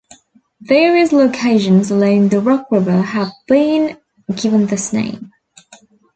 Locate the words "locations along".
1.11-2.29